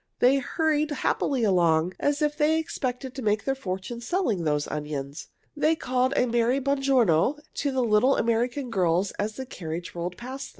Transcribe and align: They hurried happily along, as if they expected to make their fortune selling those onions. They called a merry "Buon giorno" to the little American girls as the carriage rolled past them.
They 0.17 0.37
hurried 0.37 0.89
happily 0.89 1.43
along, 1.43 1.93
as 1.99 2.23
if 2.23 2.35
they 2.35 2.57
expected 2.57 3.13
to 3.13 3.21
make 3.21 3.45
their 3.45 3.53
fortune 3.53 4.01
selling 4.01 4.45
those 4.45 4.67
onions. 4.67 5.27
They 5.55 5.75
called 5.75 6.15
a 6.17 6.25
merry 6.25 6.57
"Buon 6.57 6.81
giorno" 6.81 7.37
to 7.53 7.71
the 7.71 7.83
little 7.83 8.17
American 8.17 8.71
girls 8.71 9.11
as 9.19 9.35
the 9.35 9.45
carriage 9.45 9.93
rolled 9.93 10.17
past 10.17 10.49
them. 10.49 10.49